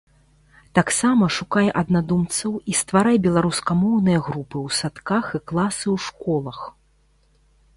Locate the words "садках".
4.79-5.25